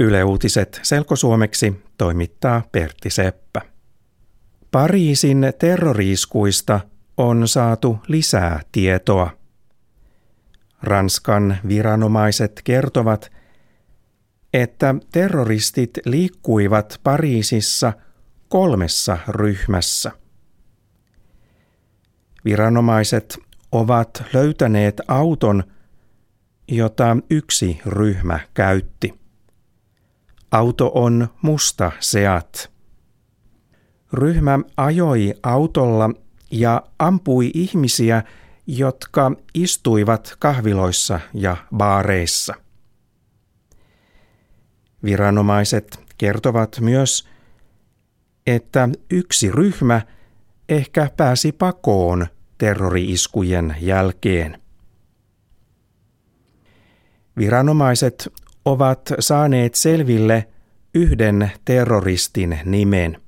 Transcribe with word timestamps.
Yle 0.00 0.24
Uutiset 0.24 0.80
selkosuomeksi 0.82 1.82
toimittaa 1.98 2.62
Pertti 2.72 3.10
Seppä. 3.10 3.60
Pariisin 4.70 5.52
terroriiskuista 5.58 6.80
on 7.16 7.48
saatu 7.48 7.98
lisää 8.08 8.60
tietoa. 8.72 9.30
Ranskan 10.82 11.58
viranomaiset 11.68 12.60
kertovat, 12.64 13.32
että 14.54 14.94
terroristit 15.12 15.90
liikkuivat 16.04 17.00
Pariisissa 17.02 17.92
kolmessa 18.48 19.18
ryhmässä. 19.28 20.12
Viranomaiset 22.44 23.38
ovat 23.72 24.24
löytäneet 24.32 25.00
auton, 25.08 25.64
jota 26.68 27.16
yksi 27.30 27.80
ryhmä 27.86 28.40
käytti. 28.54 29.19
Auto 30.50 30.90
on 30.94 31.28
musta 31.42 31.92
Seat. 32.00 32.70
Ryhmä 34.12 34.58
ajoi 34.76 35.34
autolla 35.42 36.10
ja 36.50 36.82
ampui 36.98 37.50
ihmisiä, 37.54 38.22
jotka 38.66 39.32
istuivat 39.54 40.36
kahviloissa 40.38 41.20
ja 41.34 41.56
baareissa. 41.76 42.54
Viranomaiset 45.04 46.00
kertovat 46.18 46.76
myös, 46.80 47.28
että 48.46 48.88
yksi 49.10 49.52
ryhmä 49.52 50.02
ehkä 50.68 51.10
pääsi 51.16 51.52
pakoon 51.52 52.26
terrori-iskujen 52.58 53.76
jälkeen. 53.80 54.62
Viranomaiset 57.38 58.32
ovat 58.64 59.12
saaneet 59.18 59.74
selville 59.74 60.48
yhden 60.94 61.52
terroristin 61.64 62.58
nimen. 62.64 63.20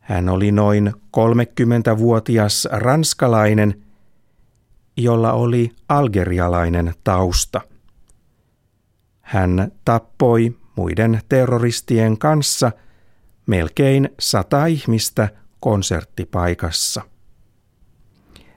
Hän 0.00 0.28
oli 0.28 0.52
noin 0.52 0.92
30-vuotias 1.16 2.68
ranskalainen, 2.70 3.82
jolla 4.96 5.32
oli 5.32 5.70
algerialainen 5.88 6.94
tausta. 7.04 7.60
Hän 9.20 9.72
tappoi 9.84 10.56
muiden 10.76 11.20
terroristien 11.28 12.18
kanssa 12.18 12.72
melkein 13.46 14.10
sata 14.20 14.66
ihmistä 14.66 15.28
konserttipaikassa. 15.60 17.02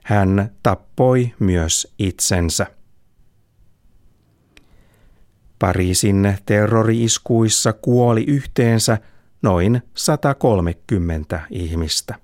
Hän 0.04 0.52
tappoi 0.64 1.34
myös 1.40 1.94
itsensä. 2.00 2.75
Pariisin 5.60 6.38
terroriiskuissa 6.46 7.74
kuoli 7.74 8.24
yhteensä 8.28 8.98
noin 9.42 9.82
130 9.94 11.42
ihmistä. 11.50 12.16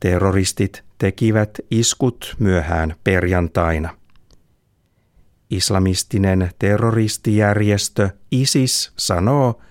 Terroristit 0.00 0.84
tekivät 0.98 1.58
iskut 1.70 2.36
myöhään 2.38 2.94
perjantaina. 3.04 3.96
Islamistinen 5.50 6.50
terroristijärjestö 6.58 8.10
ISIS 8.30 8.92
sanoo, 8.96 9.62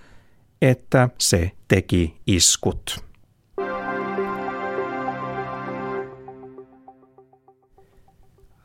että 0.62 1.10
se 1.18 1.52
teki 1.68 2.22
iskut. 2.28 3.04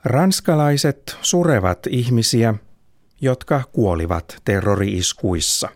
Ranskalaiset 0.04 1.16
surevat 1.22 1.78
ihmisiä, 1.90 2.54
jotka 3.20 3.62
kuolivat 3.72 4.36
terroriiskuissa. 4.44 5.68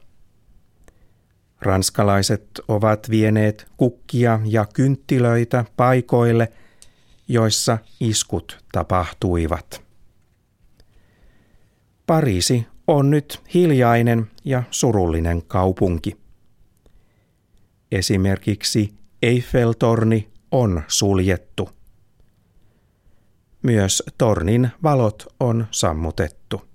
Ranskalaiset 1.60 2.60
ovat 2.68 3.10
vieneet 3.10 3.66
kukkia 3.76 4.40
ja 4.44 4.66
kynttilöitä 4.74 5.64
paikoille, 5.76 6.52
joissa 7.28 7.78
iskut 8.00 8.64
tapahtuivat. 8.72 9.82
Pariisi 12.06 12.66
on 12.86 13.10
nyt 13.10 13.42
hiljainen 13.54 14.30
ja 14.44 14.62
surullinen 14.70 15.42
kaupunki. 15.42 16.16
Esimerkiksi 17.92 18.94
Eiffeltorni 19.22 20.30
on 20.50 20.82
suljettu. 20.88 21.70
Myös 23.62 24.02
tornin 24.18 24.70
valot 24.82 25.26
on 25.40 25.66
sammutettu. 25.70 26.71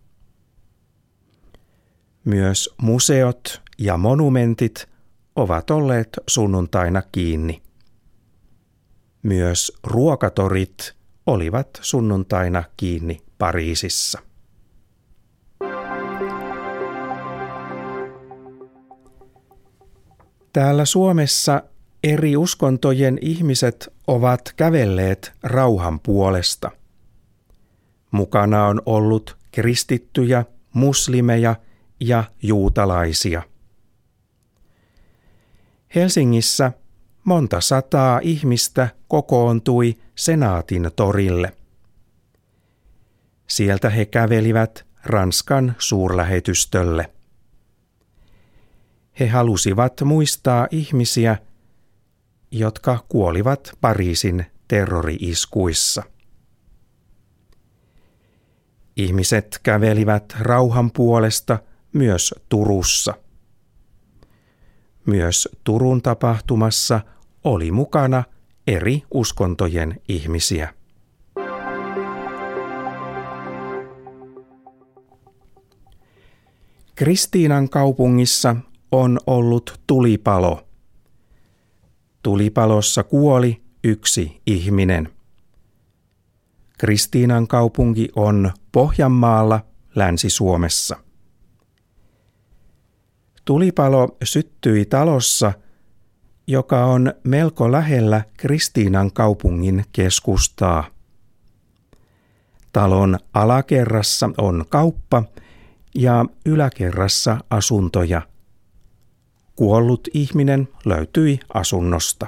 Myös 2.27 2.69
museot 2.81 3.61
ja 3.77 3.97
monumentit 3.97 4.89
ovat 5.35 5.69
olleet 5.69 6.09
sunnuntaina 6.27 7.01
kiinni. 7.11 7.61
Myös 9.23 9.71
ruokatorit 9.83 10.93
olivat 11.25 11.69
sunnuntaina 11.81 12.63
kiinni 12.77 13.21
Pariisissa. 13.37 14.19
Täällä 20.53 20.85
Suomessa 20.85 21.63
eri 22.03 22.37
uskontojen 22.37 23.17
ihmiset 23.21 23.93
ovat 24.07 24.53
kävelleet 24.55 25.33
rauhan 25.43 25.99
puolesta. 25.99 26.71
Mukana 28.11 28.65
on 28.65 28.81
ollut 28.85 29.37
kristittyjä, 29.51 30.45
muslimeja 30.73 31.55
ja 31.99 32.23
juutalaisia. 32.43 33.41
Helsingissä 35.95 36.71
monta 37.23 37.61
sataa 37.61 38.19
ihmistä 38.23 38.89
kokoontui 39.07 39.95
Senaatin 40.15 40.91
torille. 40.95 41.53
Sieltä 43.47 43.89
he 43.89 44.05
kävelivät 44.05 44.85
Ranskan 45.03 45.75
suurlähetystölle. 45.79 47.11
He 49.19 49.27
halusivat 49.27 50.01
muistaa 50.01 50.67
ihmisiä, 50.71 51.37
jotka 52.51 53.05
kuolivat 53.09 53.77
Pariisin 53.81 54.45
terrori-iskuissa. 54.67 56.03
Ihmiset 58.95 59.59
kävelivät 59.63 60.35
rauhan 60.39 60.91
puolesta 60.91 61.59
myös 61.97 62.35
Turussa. 62.49 63.13
Myös 65.05 65.49
Turun 65.63 66.01
tapahtumassa 66.01 67.01
oli 67.43 67.71
mukana 67.71 68.23
eri 68.67 69.03
uskontojen 69.11 70.01
ihmisiä. 70.07 70.73
Kristiinan 76.95 77.69
kaupungissa 77.69 78.55
on 78.91 79.19
ollut 79.27 79.81
tulipalo. 79.87 80.67
Tulipalossa 82.23 83.03
kuoli 83.03 83.61
yksi 83.83 84.41
ihminen. 84.47 85.09
Kristiinan 86.77 87.47
kaupunki 87.47 88.09
on 88.15 88.51
Pohjanmaalla, 88.71 89.59
Länsi-Suomessa. 89.95 91.06
Tulipalo 93.47 94.17
syttyi 94.23 94.85
talossa, 94.85 95.53
joka 96.47 96.85
on 96.85 97.13
melko 97.23 97.71
lähellä 97.71 98.23
Kristiinan 98.37 99.11
kaupungin 99.11 99.85
keskustaa. 99.91 100.83
Talon 102.73 103.19
alakerrassa 103.33 104.29
on 104.37 104.65
kauppa 104.69 105.23
ja 105.95 106.25
yläkerrassa 106.45 107.37
asuntoja– 107.49 108.21
Kuollut 109.57 110.07
ihminen 110.13 110.67
löytyi 110.85 111.39
asunnosta. 111.53 112.27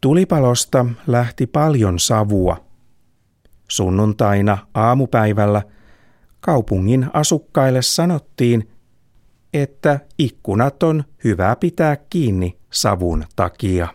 Tulipalosta 0.00 0.86
lähti 1.06 1.46
paljon 1.46 1.98
savua. 1.98 2.64
Sunnuntaina 3.68 4.58
aamupäivällä 4.74 5.62
kaupungin 6.40 7.06
asukkaille 7.12 7.82
sanottiin, 7.82 8.70
että 9.54 10.00
ikkunat 10.18 10.82
on 10.82 11.04
hyvä 11.24 11.56
pitää 11.56 11.96
kiinni 11.96 12.58
savun 12.70 13.24
takia. 13.36 13.88